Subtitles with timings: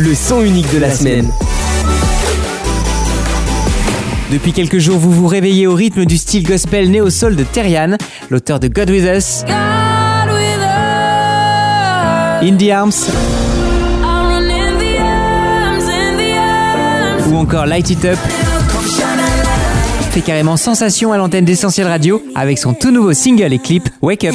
[0.00, 1.30] le son unique de la semaine.
[4.32, 7.96] Depuis quelques jours, vous vous réveillez au rythme du style gospel néo-soul de Terrian,
[8.30, 9.44] l'auteur de God With Us,
[12.42, 13.10] In the Arms.
[17.30, 18.18] Ou encore Light It Up.
[20.12, 24.24] Fait carrément sensation à l'antenne d'Essentiel Radio avec son tout nouveau single et clip Wake
[24.24, 24.34] Up.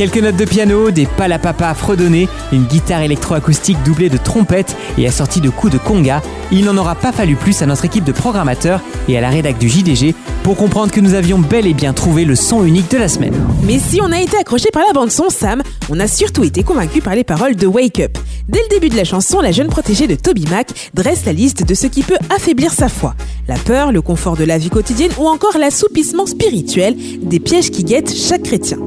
[0.00, 5.42] Quelques notes de piano, des palapapas fredonnés, une guitare électroacoustique doublée de trompettes et assortie
[5.42, 8.80] de coups de conga, il n'en aura pas fallu plus à notre équipe de programmateurs
[9.08, 12.24] et à la rédac du JDG pour comprendre que nous avions bel et bien trouvé
[12.24, 13.34] le son unique de la semaine.
[13.64, 16.62] Mais si on a été accroché par la bande son Sam, on a surtout été
[16.62, 18.16] convaincu par les paroles de Wake Up.
[18.48, 21.66] Dès le début de la chanson, la jeune protégée de Toby Mac dresse la liste
[21.66, 23.14] de ce qui peut affaiblir sa foi.
[23.48, 27.84] La peur, le confort de la vie quotidienne ou encore l'assoupissement spirituel, des pièges qui
[27.84, 28.78] guettent chaque chrétien.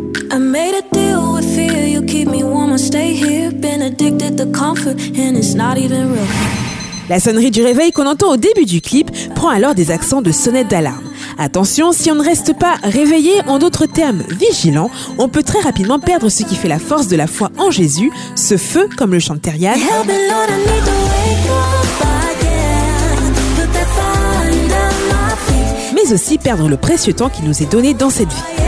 [7.07, 10.32] La sonnerie du réveil qu'on entend au début du clip prend alors des accents de
[10.32, 11.04] sonnette d'alarme.
[11.38, 15.99] Attention, si on ne reste pas réveillé, en d'autres termes vigilant, on peut très rapidement
[15.99, 19.20] perdre ce qui fait la force de la foi en Jésus, ce feu, comme le
[19.20, 19.74] chante Terrian,
[25.94, 28.63] mais aussi perdre le précieux temps qui nous est donné dans cette vie.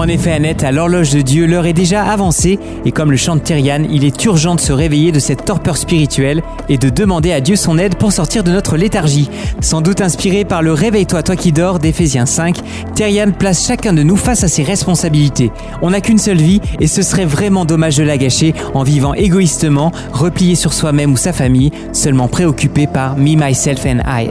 [0.00, 3.44] En effet, Annette, à l'horloge de Dieu, l'heure est déjà avancée et comme le chante
[3.44, 7.42] Tyrian, il est urgent de se réveiller de cette torpeur spirituelle et de demander à
[7.42, 9.28] Dieu son aide pour sortir de notre léthargie.
[9.60, 12.60] Sans doute inspiré par le Réveille-toi, toi qui dors d'Éphésiens 5,
[12.94, 15.52] Tyrian place chacun de nous face à ses responsabilités.
[15.82, 19.12] On n'a qu'une seule vie et ce serait vraiment dommage de la gâcher en vivant
[19.12, 24.30] égoïstement, replié sur soi-même ou sa famille, seulement préoccupé par me, myself and I.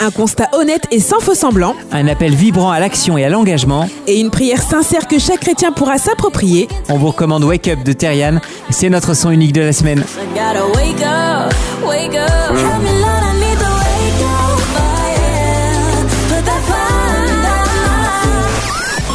[0.00, 1.74] Un constat honnête et sans faux semblant.
[1.92, 3.88] Un appel vibrant à l'action et à l'engagement.
[4.06, 6.68] Et une prière sincère que chaque chrétien pourra s'approprier.
[6.88, 8.40] On vous recommande Wake Up de Terrian.
[8.70, 10.04] C'est notre son unique de la semaine.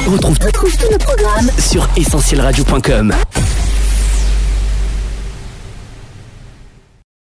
[0.07, 3.13] Retrouve tous nos programmes sur essentielradio.com.